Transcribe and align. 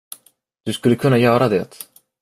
Du 0.63 0.73
skulle 0.73 0.95
kunna 0.95 1.17
göra 1.17 1.49
det. 1.49 1.75